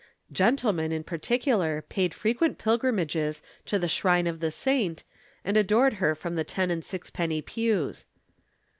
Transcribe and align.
Gentlemen 0.31 0.91
in 0.91 1.03
particular 1.03 1.83
paid 1.83 2.11
frequent 2.15 2.57
pilgrimages 2.57 3.43
to 3.67 3.77
the 3.77 3.87
shrine 3.87 4.25
of 4.25 4.39
the 4.39 4.49
saint, 4.49 5.03
and 5.45 5.55
adored 5.57 5.93
her 6.01 6.15
from 6.15 6.33
the 6.35 6.43
ten 6.43 6.71
and 6.71 6.83
sixpenny 6.83 7.43
pews. 7.43 8.07